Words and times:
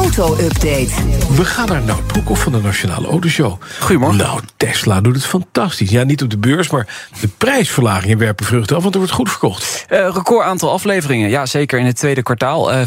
Auto-update. 0.00 0.90
We 1.36 1.44
gaan 1.44 1.68
naar 1.68 1.82
Nout 1.82 2.06
Broekhoff 2.06 2.42
van 2.42 2.52
de 2.52 2.60
Nationale 2.60 3.06
Autoshow. 3.06 3.60
Goedemorgen. 3.80 4.18
Nou, 4.18 4.40
Tesla 4.56 5.00
doet 5.00 5.14
het 5.14 5.26
fantastisch. 5.26 5.90
Ja, 5.90 6.02
niet 6.02 6.22
op 6.22 6.30
de 6.30 6.38
beurs, 6.38 6.70
maar 6.70 7.08
de 7.20 7.28
prijsverlagingen 7.28 8.18
werpen 8.18 8.46
vruchten 8.46 8.76
af... 8.76 8.82
want 8.82 8.94
er 8.94 9.00
wordt 9.00 9.14
goed 9.16 9.30
verkocht. 9.30 9.86
Uh, 9.90 9.98
record 9.98 10.46
aantal 10.46 10.70
afleveringen, 10.70 11.30
ja 11.30 11.46
zeker 11.46 11.78
in 11.78 11.86
het 11.86 11.96
tweede 11.96 12.22
kwartaal. 12.22 12.72
Uh, 12.72 12.80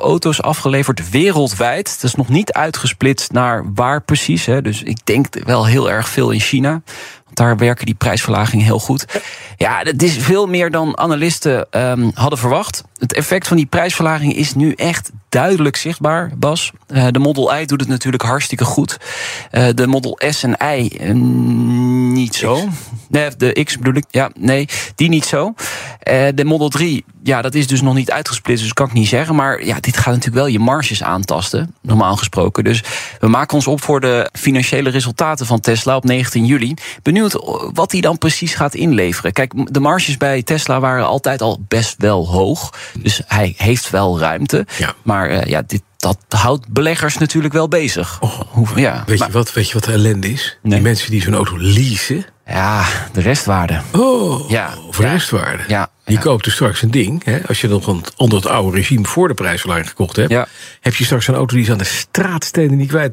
auto's 0.00 0.42
afgeleverd 0.42 1.10
wereldwijd. 1.10 1.84
Dat 2.00 2.10
is 2.10 2.14
nog 2.14 2.28
niet 2.28 2.52
uitgesplitst 2.52 3.32
naar 3.32 3.64
waar 3.74 4.02
precies. 4.02 4.46
Hè. 4.46 4.62
Dus 4.62 4.82
ik 4.82 4.98
denk 5.04 5.26
wel 5.44 5.66
heel 5.66 5.90
erg 5.90 6.08
veel 6.08 6.30
in 6.30 6.40
China. 6.40 6.82
Want 7.24 7.36
daar 7.36 7.56
werken 7.56 7.86
die 7.86 7.94
prijsverlagingen 7.94 8.64
heel 8.64 8.80
goed. 8.80 9.06
Ja, 9.56 9.80
het 9.82 10.02
is 10.02 10.16
veel 10.16 10.46
meer 10.46 10.70
dan 10.70 10.98
analisten 10.98 11.66
um, 11.70 12.10
hadden 12.14 12.38
verwacht. 12.38 12.82
Het 13.00 13.12
effect 13.12 13.48
van 13.48 13.56
die 13.56 13.66
prijsverlaging 13.66 14.34
is 14.34 14.54
nu 14.54 14.72
echt 14.72 15.10
duidelijk 15.30 15.76
zichtbaar, 15.76 16.30
Bas. 16.36 16.72
Uh, 16.88 17.06
de 17.10 17.18
Model 17.18 17.56
I 17.56 17.66
doet 17.66 17.80
het 17.80 17.88
natuurlijk 17.88 18.22
hartstikke 18.22 18.64
goed. 18.64 18.96
Uh, 19.52 19.68
de 19.74 19.86
Model 19.86 20.18
S 20.28 20.42
en 20.42 20.56
I 20.78 20.90
uh, 21.00 21.12
niet 22.14 22.34
zo. 22.34 22.68
Nee, 23.08 23.30
de 23.36 23.62
X 23.64 23.78
bedoel 23.78 23.94
ik. 23.94 24.04
Ja, 24.10 24.30
nee, 24.38 24.68
die 24.94 25.08
niet 25.08 25.24
zo. 25.24 25.54
De 26.34 26.44
Model 26.44 26.68
3, 26.68 27.04
ja, 27.22 27.42
dat 27.42 27.54
is 27.54 27.66
dus 27.66 27.80
nog 27.80 27.94
niet 27.94 28.10
uitgesplitst, 28.10 28.62
dus 28.62 28.72
kan 28.72 28.86
ik 28.86 28.92
niet 28.92 29.08
zeggen. 29.08 29.34
Maar 29.34 29.64
ja, 29.64 29.80
dit 29.80 29.96
gaat 29.96 30.14
natuurlijk 30.14 30.34
wel 30.34 30.46
je 30.46 30.58
marges 30.58 31.02
aantasten, 31.02 31.74
normaal 31.80 32.16
gesproken. 32.16 32.64
Dus 32.64 32.82
we 33.18 33.28
maken 33.28 33.54
ons 33.54 33.66
op 33.66 33.82
voor 33.82 34.00
de 34.00 34.30
financiële 34.32 34.90
resultaten 34.90 35.46
van 35.46 35.60
Tesla 35.60 35.96
op 35.96 36.04
19 36.04 36.46
juli. 36.46 36.74
Benieuwd 37.02 37.32
wat 37.72 37.92
hij 37.92 38.00
dan 38.00 38.18
precies 38.18 38.54
gaat 38.54 38.74
inleveren. 38.74 39.32
Kijk, 39.32 39.52
de 39.74 39.80
marges 39.80 40.16
bij 40.16 40.42
Tesla 40.42 40.80
waren 40.80 41.06
altijd 41.06 41.42
al 41.42 41.60
best 41.68 41.94
wel 41.98 42.28
hoog. 42.28 42.72
Dus 42.98 43.20
hij 43.26 43.54
heeft 43.56 43.90
wel 43.90 44.18
ruimte. 44.18 44.66
Ja. 44.78 44.94
Maar 45.02 45.30
uh, 45.30 45.42
ja, 45.44 45.62
dit, 45.66 45.82
dat 45.96 46.18
houdt 46.28 46.68
beleggers 46.68 47.18
natuurlijk 47.18 47.54
wel 47.54 47.68
bezig. 47.68 48.18
Oh, 48.20 48.40
Hoe, 48.48 48.68
ja, 48.74 49.02
weet, 49.06 49.18
maar, 49.18 49.28
je 49.28 49.34
wat, 49.34 49.52
weet 49.52 49.68
je 49.68 49.74
wat 49.74 49.84
de 49.84 49.92
ellende 49.92 50.32
is? 50.32 50.58
Nee. 50.62 50.72
Die 50.72 50.82
mensen 50.82 51.10
die 51.10 51.22
zo'n 51.22 51.34
auto 51.34 51.58
leasen... 51.58 52.24
ja, 52.46 52.84
de 53.12 53.20
restwaarde. 53.20 53.80
Oh, 53.92 54.50
Ja. 54.50 54.74
Voor 55.02 55.64
Ja. 55.68 55.90
Je 56.04 56.18
koopt 56.18 56.44
dus 56.44 56.52
straks 56.52 56.82
een 56.82 56.90
ding. 56.90 57.24
Hè, 57.24 57.38
als 57.48 57.60
je 57.60 57.68
nog 57.68 57.86
onder 58.16 58.38
het 58.38 58.46
oude 58.46 58.76
regime 58.76 59.04
voor 59.04 59.28
de 59.28 59.34
prijsverlaging 59.34 59.88
gekocht 59.88 60.16
hebt... 60.16 60.30
Ja. 60.30 60.46
heb 60.80 60.94
je 60.94 61.04
straks 61.04 61.28
een 61.28 61.34
auto 61.34 61.54
die 61.54 61.64
is 61.64 61.70
aan 61.70 61.78
de 61.78 61.84
straatstenen 61.84 62.76
niet 62.76 62.88
kwijt 62.88 63.12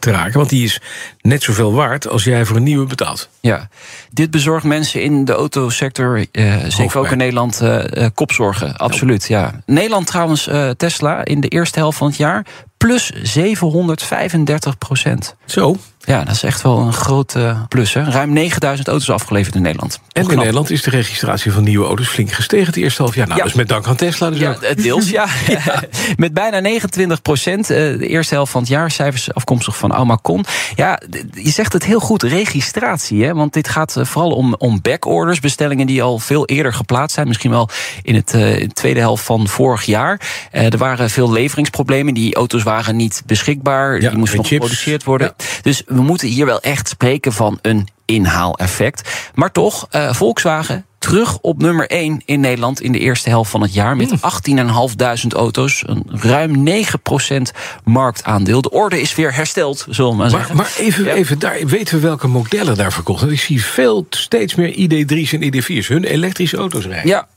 te, 0.00 0.10
raken. 0.10 0.32
Want 0.32 0.48
die 0.48 0.64
is 0.64 0.80
net 1.20 1.42
zoveel 1.42 1.72
waard 1.72 2.08
als 2.08 2.24
jij 2.24 2.44
voor 2.44 2.56
een 2.56 2.62
nieuwe 2.62 2.86
betaalt. 2.86 3.28
Ja, 3.40 3.68
dit 4.10 4.30
bezorgt 4.30 4.64
mensen 4.64 5.02
in 5.02 5.24
de 5.24 5.32
autosector, 5.32 6.26
eh, 6.32 6.56
zeker 6.68 6.98
ook 6.98 7.10
in 7.10 7.16
Nederland, 7.16 7.60
eh, 7.60 8.04
eh, 8.04 8.10
kopzorgen. 8.14 8.76
Absoluut, 8.76 9.28
ja. 9.28 9.60
Nederland 9.66 10.06
trouwens, 10.06 10.46
eh, 10.46 10.70
Tesla, 10.70 11.24
in 11.24 11.40
de 11.40 11.48
eerste 11.48 11.78
helft 11.78 11.98
van 11.98 12.06
het 12.06 12.16
jaar... 12.16 12.46
plus 12.76 13.10
735 13.22 14.78
procent. 14.78 15.36
Zo. 15.44 15.76
Ja, 16.08 16.24
dat 16.24 16.34
is 16.34 16.42
echt 16.42 16.62
wel 16.62 16.78
een 16.78 16.92
grote 16.92 17.66
plus. 17.68 17.94
Hè? 17.94 18.04
Ruim 18.04 18.32
9000 18.32 18.88
auto's 18.88 19.10
afgeleverd 19.10 19.54
in 19.54 19.62
Nederland. 19.62 20.00
En 20.12 20.30
in. 20.30 20.36
Nederland 20.36 20.70
is 20.70 20.82
de 20.82 20.90
registratie 21.08 21.52
van 21.52 21.62
nieuwe 21.64 21.86
auto's 21.86 22.08
flink 22.08 22.32
gestegen 22.32 22.66
het 22.66 22.76
eerste 22.76 23.02
half 23.02 23.14
jaar. 23.14 23.26
Nou, 23.26 23.38
Ja. 23.38 23.44
dus 23.44 23.54
met 23.54 23.68
dank 23.68 23.86
aan 23.86 23.96
Tesla 23.96 24.30
dus 24.30 24.38
Ja, 24.38 24.50
ook. 24.50 24.62
eh, 24.62 24.76
deels, 24.82 25.10
ja. 25.10 25.26
Met 26.16 26.32
bijna 26.34 26.58
29 26.60 27.22
procent. 27.22 27.66
De 27.66 28.06
eerste 28.08 28.34
helft 28.34 28.52
van 28.52 28.60
het 28.60 28.70
jaar. 28.70 28.90
Cijfers 28.90 29.34
afkomstig 29.34 29.76
van 29.76 29.90
Almacon. 29.90 30.44
Ja, 30.74 31.00
je 31.32 31.50
zegt 31.50 31.72
het 31.72 31.84
heel 31.84 32.00
goed. 32.00 32.22
Registratie. 32.22 33.24
Hè? 33.24 33.34
Want 33.34 33.52
dit 33.52 33.68
gaat 33.68 33.96
eh, 33.96 34.04
vooral 34.04 34.30
om, 34.30 34.54
om 34.58 34.80
backorders. 34.82 35.40
Bestellingen 35.40 35.86
die 35.86 36.02
al 36.02 36.18
veel 36.18 36.46
eerder 36.46 36.72
geplaatst 36.72 37.14
zijn. 37.14 37.28
Misschien 37.28 37.50
wel 37.50 37.68
in 38.02 38.14
het 38.14 38.34
eh, 38.34 38.66
tweede 38.68 39.00
helft 39.00 39.24
van 39.24 39.48
vorig 39.48 39.82
jaar. 39.84 40.20
Eh, 40.50 40.72
er 40.72 40.78
waren 40.78 41.10
veel 41.10 41.32
leveringsproblemen. 41.32 42.14
Die 42.14 42.34
auto's 42.34 42.62
waren 42.62 42.96
niet 42.96 43.22
beschikbaar. 43.26 43.98
Die 44.00 44.10
moesten 44.16 44.36
nog 44.36 44.46
chips. 44.46 44.62
geproduceerd 44.62 45.04
worden. 45.04 45.34
Dus 45.62 45.82
we 45.86 46.02
moeten 46.02 46.28
hier 46.28 46.46
wel 46.46 46.60
echt 46.60 46.88
spreken 46.88 47.32
van 47.32 47.58
een 47.62 47.88
inhaaleffect. 48.14 49.08
Maar 49.34 49.52
toch, 49.52 49.86
eh, 49.90 50.12
Volkswagen 50.14 50.84
terug 50.98 51.38
op 51.38 51.62
nummer 51.62 51.84
1 51.92 52.22
in 52.24 52.40
Nederland 52.40 52.80
in 52.80 52.92
de 52.92 52.98
eerste 52.98 53.28
helft 53.28 53.50
van 53.50 53.62
het 53.62 53.74
jaar. 53.74 53.96
Met 53.96 54.12
18.500 54.20 55.32
auto's. 55.34 55.82
Een 55.86 56.02
ruim 56.10 56.62
9% 56.62 57.52
marktaandeel. 57.84 58.60
De 58.62 58.70
orde 58.70 59.00
is 59.00 59.14
weer 59.14 59.34
hersteld, 59.34 59.86
zullen 59.90 60.10
we 60.10 60.16
maar 60.16 60.30
Maar, 60.30 60.38
zeggen. 60.38 60.56
maar 60.56 60.72
even, 60.78 61.04
Ja. 61.04 61.12
even 61.12 61.38
daar, 61.38 61.66
weten 61.66 61.94
we 61.94 62.00
welke 62.00 62.26
modellen 62.28 62.76
daar 62.76 62.92
verkocht? 62.92 63.30
Ik 63.30 63.40
zie 63.40 63.64
veel, 63.64 64.06
steeds 64.10 64.54
meer 64.54 64.72
ID3's 64.72 65.32
en 65.32 65.42
ID4's. 65.42 65.88
Hun 65.88 66.04
elektrische 66.04 66.56
auto's 66.56 66.84
rijden. 66.86 67.08
Ja. 67.08 67.28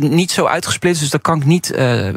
Niet 0.00 0.30
zo 0.30 0.46
uitgesplitst, 0.46 1.00
dus 1.00 1.10
dat 1.10 1.22
kan 1.22 1.36
ik 1.36 1.44
niet 1.44 1.70
eh 1.70 2.08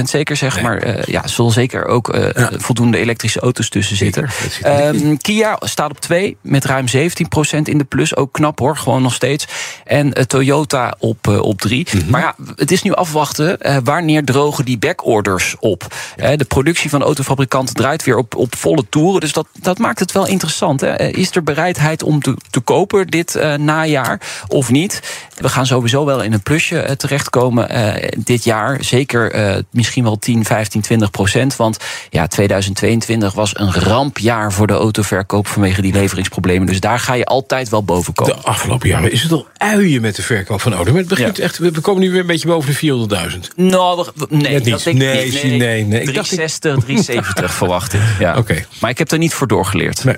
100% 0.00 0.02
zeker 0.02 0.36
zeggen. 0.36 0.62
Nee. 0.62 0.70
Maar 0.72 0.82
eh, 0.82 1.04
ja, 1.04 1.22
er 1.22 1.28
zullen 1.28 1.52
zeker 1.52 1.86
ook 1.86 2.08
eh, 2.08 2.30
Ja. 2.34 2.50
voldoende 2.56 2.98
elektrische 2.98 3.40
auto's 3.40 3.68
tussen 3.68 3.96
Zeker, 3.96 4.34
zitten. 4.40 4.70
Ehm, 4.72 5.16
Kia 5.16 5.56
staat 5.60 5.90
op 5.90 6.00
2 6.00 6.36
met 6.40 6.64
ruim 6.64 6.86
17% 6.88 7.68
in 7.68 7.78
de 7.78 7.84
plus. 7.84 8.16
Ook 8.16 8.32
knap 8.32 8.58
hoor, 8.58 8.76
gewoon 8.76 9.02
nog 9.02 9.14
steeds. 9.14 9.46
En 9.84 10.26
Toyota 10.26 10.94
op, 10.98 11.28
eh, 11.28 11.40
op 11.42 11.60
3. 11.60 11.86
Mhm. 11.92 12.10
Maar 12.10 12.20
ja, 12.20 12.34
het 12.56 12.70
is 12.70 12.82
nu 12.82 12.92
afwachten. 12.94 13.58
wanneer 13.84 14.24
drogen 14.24 14.64
die 14.64 14.78
backorders 14.78 15.56
op? 15.60 15.86
De 16.16 16.44
productie 16.48 16.90
van 16.90 17.02
autofabrikanten 17.02 17.74
draait 17.74 18.04
weer 18.04 18.16
op, 18.16 18.36
op 18.36 18.56
volle 18.56 18.84
toeren. 18.88 19.20
Dus 19.20 19.32
dat, 19.32 19.46
dat 19.60 19.78
maakt 19.78 19.98
het 19.98 20.12
wel 20.12 20.26
interessant. 20.26 20.80
Hè? 20.80 20.96
Is 21.10 21.36
er 21.36 21.42
bereidheid 21.42 22.02
om 22.02 22.22
te, 22.22 22.36
te 22.50 22.60
kopen 22.60 23.06
dit 23.06 23.38
najaar 23.56 24.20
of 24.48 24.70
niet? 24.70 25.00
We 25.36 25.48
gaan 25.48 25.66
sowieso 25.66 26.04
wel 26.04 26.22
in 26.22 26.32
een 26.32 26.42
plusje 26.42 26.80
eh, 26.80 26.92
terechtkomen 27.12 27.68
eh, 27.70 28.08
dit 28.18 28.44
jaar. 28.44 28.84
Zeker 28.84 29.30
eh, 29.32 29.56
misschien 29.70 30.02
wel 30.04 30.18
10, 30.18 30.44
15, 30.44 30.80
20 30.80 31.10
procent. 31.10 31.56
Want 31.56 31.76
ja, 32.10 32.26
2022 32.26 33.32
was 33.32 33.50
een 33.58 33.72
rampjaar 33.72 34.52
voor 34.52 34.66
de 34.66 34.72
autoverkoop 34.72 35.46
vanwege 35.46 35.82
die 35.82 35.92
leveringsproblemen. 35.92 36.66
Dus 36.66 36.80
daar 36.80 36.98
ga 36.98 37.14
je 37.14 37.24
altijd 37.24 37.68
wel 37.68 37.84
boven 37.84 38.14
De 38.14 38.22
komen. 38.22 38.42
afgelopen 38.44 38.88
jaren 38.88 39.12
is 39.12 39.22
het 39.22 39.32
al 39.32 39.46
uien 39.56 40.00
met 40.00 40.16
de 40.16 40.22
verkoop 40.22 40.60
van 40.60 40.72
auto's. 40.72 40.90
Maar 40.92 41.00
het 41.00 41.08
begint 41.08 41.36
Ja. 41.36 41.42
echt, 41.42 41.58
we 41.58 41.80
komen 41.80 42.02
nu 42.02 42.10
weer 42.10 42.20
een 42.20 42.26
beetje 42.26 42.46
boven 42.48 42.70
de 42.70 42.76
400.000. 42.76 43.48
Nou, 43.56 44.06
we- 44.14 44.26
nee, 44.30 44.52
Net 44.52 44.64
dat 44.64 44.86
ik 44.86 44.94
Nee, 44.94 45.24
niet. 45.24 45.42
nee, 45.58 45.84
nee. 45.84 46.00
Ik 46.02 46.14
dacht- 46.14 46.28
360, 46.28 46.78
370 46.84 47.54
verwacht 47.60 47.92
ik. 47.92 48.00
Ja. 48.18 48.36
Oké. 48.36 48.64
Maar 48.80 48.90
ik 48.90 48.98
heb 48.98 49.10
er 49.10 49.18
niet 49.18 49.34
voor 49.34 49.46
doorgeleerd. 49.46 50.04
Nee. 50.04 50.16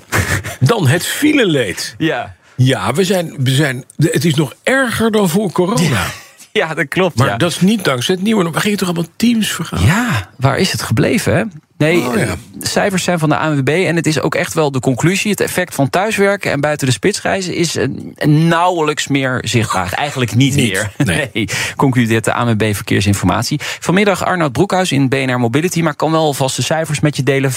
Dan 0.59 0.87
het 0.87 1.05
fileleed. 1.05 1.95
Ja. 1.97 2.35
Ja, 2.55 2.93
we 2.93 3.03
zijn, 3.03 3.33
we 3.37 3.49
zijn, 3.51 3.83
het 3.97 4.25
is 4.25 4.35
nog 4.35 4.53
erger 4.63 5.11
dan 5.11 5.29
voor 5.29 5.51
corona. 5.51 5.81
ja, 5.81 6.05
dat 6.75 6.87
klopt. 6.87 7.15
Maar 7.17 7.27
ja. 7.27 7.37
dat 7.37 7.51
is 7.51 7.61
niet 7.61 7.83
dankzij 7.83 8.15
het 8.15 8.23
nieuwe. 8.23 8.51
We 8.51 8.59
gingen 8.59 8.77
toch 8.77 8.87
allemaal 8.87 9.11
teams 9.15 9.51
vergaan? 9.51 9.85
Ja, 9.85 10.29
waar 10.37 10.57
is 10.57 10.71
het 10.71 10.81
gebleven, 10.81 11.35
hè? 11.35 11.43
Nee, 11.77 12.07
Oh, 12.07 12.17
ja. 12.17 12.35
De 12.61 12.67
cijfers 12.67 13.03
zijn 13.03 13.19
van 13.19 13.29
de 13.29 13.37
ANWB 13.37 13.69
en 13.87 13.95
het 13.95 14.05
is 14.07 14.21
ook 14.21 14.35
echt 14.35 14.53
wel 14.53 14.71
de 14.71 14.79
conclusie. 14.79 15.31
Het 15.31 15.39
effect 15.39 15.75
van 15.75 15.89
thuiswerken 15.89 16.51
en 16.51 16.61
buiten 16.61 16.87
de 16.87 16.93
spitsreizen 16.93 17.55
is 17.55 17.75
eh, 17.75 17.87
nauwelijks 18.27 19.07
meer 19.07 19.39
zichtbaar. 19.43 19.93
Eigenlijk 19.93 20.35
niet, 20.35 20.55
Niet, 20.55 20.71
meer. 20.71 20.91
nee. 20.97 21.49
concludeert 21.75 22.25
de 22.25 22.33
ANWB 22.33 22.73
Verkeersinformatie. 22.75 23.59
Vanmiddag 23.61 24.25
Arnoud 24.25 24.51
Broekhuis 24.51 24.91
in 24.91 25.09
BNR 25.09 25.39
Mobility, 25.39 25.81
maar 25.81 25.95
kan 25.95 26.11
wel 26.11 26.21
alvast 26.21 26.55
de 26.55 26.61
cijfers 26.61 26.99
met 26.99 27.15
je 27.15 27.23
delen. 27.23 27.51
15% 27.51 27.55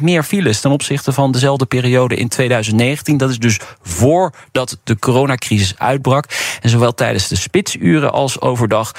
meer 0.00 0.22
files 0.22 0.60
ten 0.60 0.70
opzichte 0.70 1.12
van 1.12 1.32
dezelfde 1.32 1.66
periode 1.66 2.14
in 2.14 2.28
2019. 2.28 3.16
Dat 3.16 3.30
is 3.30 3.38
dus 3.38 3.58
voordat 3.82 4.78
de 4.84 4.98
coronacrisis 4.98 5.74
uitbrak. 5.78 6.24
En 6.60 6.68
zowel 6.70 6.94
tijdens 6.94 7.28
de 7.28 7.36
spitsuren 7.36 8.12
als 8.12 8.40
overdag 8.40 8.92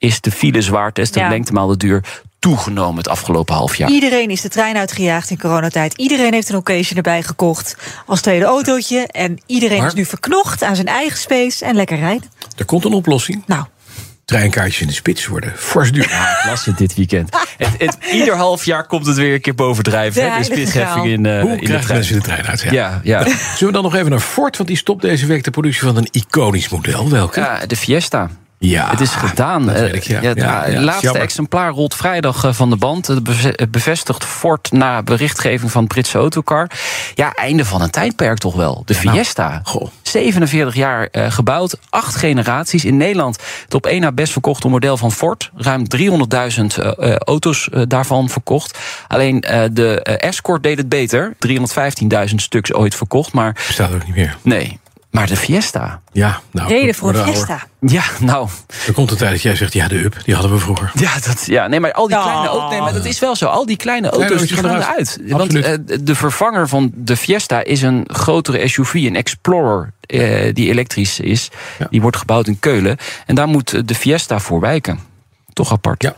is 0.00 0.20
de 0.20 0.30
filezwaartest, 0.30 1.14
de 1.14 1.20
Ja. 1.20 1.28
lengte 1.28 1.52
maal 1.52 1.66
de 1.68 1.76
duur, 1.76 2.04
toegenomen 2.38 2.96
het 2.96 3.08
afgelopen 3.08 3.54
half 3.54 3.76
jaar. 3.76 3.90
Iedereen 3.90 4.30
is 4.30 4.40
de 4.40 4.48
trein 4.48 4.76
uitgejaagd 4.76 5.30
in 5.30 5.38
coronatijd. 5.38 5.94
Iedereen 5.96 6.32
heeft 6.32 6.48
een 6.48 6.56
occasion 6.56 6.96
erbij 6.96 7.22
gekocht 7.22 7.76
als 8.06 8.20
tweede 8.20 8.44
autootje. 8.44 9.06
En 9.06 9.38
iedereen 9.46 9.78
Maar- 9.78 9.86
is 9.86 9.94
nu 9.94 10.04
verknocht 10.04 10.62
aan 10.62 10.74
zijn 10.74 10.86
eigen 10.86 11.18
space 11.18 11.64
en 11.64 11.74
lekker 11.74 11.98
rijden. 11.98 12.30
Er 12.56 12.64
komt 12.64 12.84
een 12.84 12.92
oplossing. 12.92 13.42
Nou, 13.46 13.64
Treinkaartjes 14.24 14.80
in 14.80 14.86
de 14.86 14.92
spits 14.92 15.26
worden 15.26 15.52
fors 15.56 15.92
duur. 15.92 16.04
Ik 16.04 16.42
las 16.46 16.64
het 16.64 16.78
dit 16.78 16.94
weekend. 16.94 17.36
Het, 17.56 17.68
het, 17.78 17.96
ieder 18.20 18.36
half 18.36 18.64
jaar 18.64 18.86
komt 18.86 19.06
het 19.06 19.16
weer 19.16 19.34
een 19.34 19.40
keer 19.40 19.54
bovendrijven. 19.54 20.22
De 20.22 20.28
hè, 20.30 20.38
De 20.38 20.44
spitsheffing 20.44 21.06
in, 21.06 21.26
eh, 21.26 21.40
Hoe 21.40 21.50
in 21.50 21.56
de 21.56 21.62
krijgen 21.64 21.84
trein. 21.84 21.98
mensen 21.98 22.16
de 22.16 22.22
trein 22.22 22.46
uit? 22.46 22.60
Ja. 22.60 22.70
Ja, 22.72 23.00
ja. 23.02 23.22
Zullen 23.24 23.66
we 23.66 23.72
dan 23.72 23.82
nog 23.82 23.94
even 23.94 24.10
naar 24.10 24.20
Ford? 24.20 24.56
Want 24.56 24.68
die 24.68 24.78
stopt 24.78 25.02
deze 25.02 25.26
week 25.26 25.44
de 25.44 25.50
productie 25.50 25.82
van 25.82 25.96
een 25.96 26.08
iconisch 26.10 26.68
model. 26.68 27.10
Welke? 27.10 27.40
ja, 27.40 27.66
de 27.66 27.76
Fiesta. 27.76 28.30
Ja, 28.62 28.90
Het 28.90 29.00
is 29.00 29.10
gedaan. 29.14 29.66
dat 29.66 29.74
Eh, 29.74 29.80
weet 29.80 29.94
ik, 29.94 30.02
ja. 30.02 30.20
het 30.20 30.38
Ja, 30.38 30.66
ja, 30.66 30.80
laatste 30.80 31.04
jammer. 31.04 31.22
exemplaar 31.22 31.70
rolt 31.70 31.94
vrijdag 31.94 32.44
eh, 32.44 32.52
van 32.52 32.70
de 32.70 32.76
band. 32.76 33.06
Het 33.06 33.24
beve- 33.24 33.52
het 33.56 33.70
bevestigt 33.70 34.24
Ford 34.24 34.72
na 34.72 35.02
berichtgeving 35.02 35.70
van 35.70 35.82
het 35.82 35.92
Britse 35.92 36.18
autocar. 36.18 36.70
Ja, 37.14 37.32
einde 37.34 37.64
van 37.64 37.82
een 37.82 37.90
tijdperk 37.90 38.38
toch 38.38 38.54
wel. 38.54 38.82
De 38.84 38.98
nou, 39.02 39.16
Fiesta. 39.16 39.60
goh. 39.64 39.88
47 40.02 40.74
jaar 40.74 41.06
eh, 41.06 41.30
gebouwd, 41.30 41.76
acht 41.90 42.16
generaties. 42.16 42.84
In 42.84 42.96
Nederland 42.96 43.38
het 43.64 43.74
op 43.74 43.86
één 43.86 44.00
na 44.00 44.12
best 44.12 44.32
verkochte 44.32 44.68
model 44.68 44.96
van 44.96 45.12
Ford. 45.12 45.50
Ruim 45.56 45.84
300.000 45.88 46.78
eh, 46.78 47.10
eh, 47.12 47.16
auto's 47.16 47.68
daarvan 47.84 48.28
verkocht. 48.28 48.78
Alleen 49.08 49.40
de 49.72 50.00
Escort 50.02 50.62
deed 50.62 50.78
het 50.78 50.88
beter. 50.88 51.34
315.000 52.28 52.34
stuks 52.34 52.72
ooit 52.72 52.94
verkocht. 52.94 53.32
Maar 53.32 53.52
Bestaat 53.66 53.92
ook 53.94 54.06
niet 54.06 54.16
meer. 54.16 54.36
nee, 54.42 54.78
maar 55.10 55.26
de 55.26 55.36
Fiesta. 55.36 56.00
Ja, 56.12 56.40
nou. 56.50 56.68
Reden 56.68 56.94
voor 56.94 57.08
een 57.08 57.14
ouder. 57.16 57.34
Fiesta. 57.34 57.66
Ja, 57.80 58.02
nou, 58.20 58.48
Er 58.86 58.92
komt 58.92 59.10
een 59.10 59.16
tijd 59.16 59.30
dat 59.30 59.42
jij 59.42 59.56
zegt, 59.56 59.72
ja, 59.72 59.88
de 59.88 60.04
up, 60.04 60.16
die 60.24 60.34
hadden 60.34 60.52
we 60.52 60.58
vroeger. 60.58 60.92
Ja, 60.94 61.12
dat, 61.26 61.46
ja, 61.46 61.66
nee, 61.66 61.80
maar 61.80 61.92
al 61.92 62.08
die 62.08 62.16
kleine 62.16 62.46
auto's. 62.46 62.70
Nee, 62.70 62.80
maar 62.80 62.92
dat 62.92 63.04
is 63.04 63.18
wel 63.18 63.36
zo. 63.36 63.46
Al 63.46 63.66
die 63.66 63.76
kleine 63.76 64.08
Kleine 64.08 64.28
auto's 64.28 64.48
die 64.48 64.56
gaan 64.56 64.76
eruit. 64.76 65.18
Want 65.26 65.54
eh, 65.54 65.74
de 66.00 66.14
vervanger 66.14 66.68
van 66.68 66.92
de 66.94 67.16
Fiesta 67.16 67.64
is 67.64 67.82
een 67.82 68.04
grotere 68.06 68.68
SUV, 68.68 68.94
een 68.94 69.16
Explorer, 69.16 69.92
eh, 70.00 70.54
die 70.54 70.68
elektrisch 70.68 71.20
is. 71.20 71.50
Ja. 71.78 71.86
Die 71.90 72.00
wordt 72.00 72.16
gebouwd 72.16 72.46
in 72.46 72.58
Keulen. 72.58 72.96
En 73.26 73.34
daar 73.34 73.48
moet 73.48 73.88
de 73.88 73.94
Fiesta 73.94 74.38
voor 74.38 74.60
wijken. 74.60 74.98
Toch 75.52 75.72
apart. 75.72 76.02
Ja. 76.02 76.14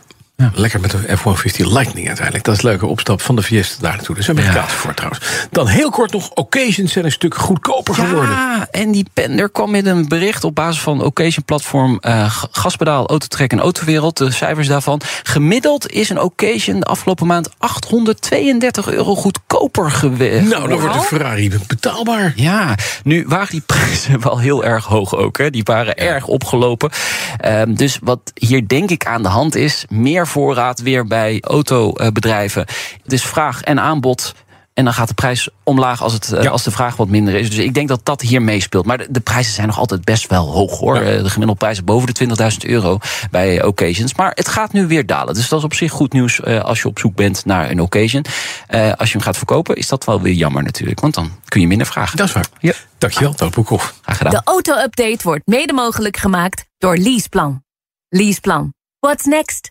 Lekker 0.55 0.81
met 0.81 0.91
de 0.91 1.17
F-150 1.17 1.57
Lightning 1.57 2.07
uiteindelijk. 2.07 2.45
Dat 2.45 2.57
is 2.57 2.63
een 2.63 2.69
leuke 2.69 2.87
opstap 2.87 3.21
van 3.21 3.37
de 3.37 3.43
Fiesta 3.43 3.83
daar 3.83 3.91
naartoe. 3.97 4.15
Dat 4.15 4.25
is 4.25 4.31
een 4.31 4.39
Amerikaanse 4.39 4.77
voor 4.77 4.95
trouwens. 4.95 5.25
Dan 5.51 5.67
heel 5.67 5.91
kort 5.91 6.13
nog, 6.13 6.31
occasions 6.31 6.93
zijn 6.93 7.05
een 7.05 7.13
stuk 7.13 7.35
goedkoper 7.35 7.95
geworden. 7.95 8.31
Ja, 8.31 8.67
en 8.71 8.93
die 8.93 9.07
Pender 9.15 9.51
kwam 9.51 9.71
met 9.71 9.87
een 9.87 10.09
bericht 10.09 10.45
op 10.45 10.55
basis 10.55 10.81
van 10.83 11.03
Occasion-platform 11.05 11.99
eh, 12.01 12.31
G- 12.31 12.47
Gaspedaal, 12.51 13.07
Autotrek 13.07 13.53
en 13.53 13.61
Autowereld. 13.61 14.17
De 14.17 14.31
cijfers 14.31 14.69
daarvan. 14.69 15.01
Gemiddeld 15.23 15.91
is 15.91 16.09
een 16.11 16.21
Occasion 16.21 16.81
de 16.81 16.87
afgelopen 16.87 17.27
maand 17.27 17.49
832 17.59 18.89
euro 18.91 19.15
goedkoper 19.15 19.52
geweest. 19.71 20.49
Nou, 20.49 20.69
dan 20.69 20.81
wordt 20.81 20.95
de 20.95 21.01
Ferrari 21.01 21.53
betaalbaar. 21.67 22.33
Ja, 22.37 22.75
nu 23.03 23.25
waren 23.29 23.51
die 23.51 23.61
prijzen 23.67 24.23
wel 24.23 24.39
heel 24.39 24.65
erg 24.65 24.85
hoog 24.85 25.17
ook. 25.17 25.39
Hè. 25.39 25.51
Die 25.51 25.63
waren 25.65 25.97
erg 25.97 26.27
opgelopen. 26.27 26.91
Ehm, 27.37 27.75
dus 27.75 27.99
wat 28.03 28.33
hier 28.35 28.69
denk 28.69 28.91
ik 28.91 29.07
aan 29.07 29.23
de 29.23 29.29
hand 29.29 29.55
is... 29.55 29.85
meer 29.89 30.27
voorraad 30.27 30.81
weer 30.81 31.07
bij 31.07 31.39
autobedrijven. 31.41 32.67
Het 33.03 33.13
is 33.13 33.25
vraag 33.25 33.63
en 33.63 33.81
aanbod... 33.81 34.35
En 34.75 34.85
dan 34.85 34.93
gaat 34.95 35.09
de 35.09 35.15
prijs 35.15 35.49
omlaag 35.63 36.03
als, 36.03 36.13
het, 36.13 36.33
eh, 36.33 36.43
Ja. 36.43 36.51
als 36.51 36.63
de 36.63 36.71
vraag 36.71 36.97
wat 36.97 37.09
minder 37.09 37.35
is. 37.35 37.51
Dus 37.51 37.59
ik 37.59 37.75
denk 37.75 37.89
dat 37.89 38.01
dat 38.05 38.21
hier 38.21 38.43
meespeelt. 38.43 38.87
Maar 38.87 38.99
de, 38.99 39.07
de 39.11 39.21
prijzen 39.21 39.53
zijn 39.53 39.67
nog 39.67 39.79
altijd 39.79 40.05
best 40.05 40.27
wel 40.27 40.47
hoog 40.53 40.79
hoor. 40.79 40.95
Ja. 40.95 41.01
Eh, 41.01 41.07
De 41.23 41.31
gemiddelde 41.31 41.55
prijzen 41.55 41.85
boven 41.85 42.07
de 42.07 42.13
20.000 42.13 42.65
euro 42.65 42.99
bij 43.31 43.65
occasions. 43.65 44.15
Maar 44.15 44.33
het 44.35 44.49
gaat 44.49 44.73
nu 44.73 44.87
weer 44.87 45.07
dalen. 45.07 45.35
Dus 45.35 45.49
dat 45.49 45.59
is 45.59 45.65
op 45.65 45.75
zich 45.75 45.93
goed 45.93 46.13
nieuws 46.13 46.41
eh, 46.41 46.61
als 46.65 46.83
je 46.83 46.89
op 46.89 46.99
zoek 46.99 47.15
bent 47.15 47.45
naar 47.45 47.71
een 47.71 47.81
occasion. 47.81 48.25
Eh, 48.67 48.93
als 48.93 49.09
je 49.09 49.15
hem 49.17 49.27
gaat 49.27 49.37
verkopen, 49.37 49.77
is 49.77 49.89
dat 49.89 50.05
wel 50.05 50.21
weer 50.21 50.33
jammer 50.35 50.63
natuurlijk. 50.63 51.01
Want 51.01 51.15
dan 51.15 51.31
kun 51.49 51.61
je 51.61 51.67
minder 51.67 51.87
vragen. 51.87 52.17
Dat 52.17 52.27
is 52.27 52.33
waar. 52.33 52.47
Ja. 52.59 52.73
Dankjewel, 52.99 53.35
Toon 53.35 53.51
Broekhoff. 53.51 53.95
Graag 54.03 54.17
gedaan. 54.17 54.33
De 54.33 54.41
auto-update 54.45 55.19
wordt 55.23 55.47
mede 55.47 55.73
mogelijk 55.73 56.17
gemaakt 56.17 56.65
door 56.79 56.97
Leaseplan. 56.97 57.63
Leaseplan. 58.09 58.75
What's 58.99 59.25
next? 59.25 59.71